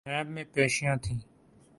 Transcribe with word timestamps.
NAB 0.07 0.27
میں 0.33 0.45
پیشیاں 0.53 0.95
تھیں۔ 1.03 1.19